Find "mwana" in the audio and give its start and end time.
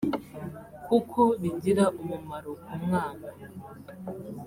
2.83-3.27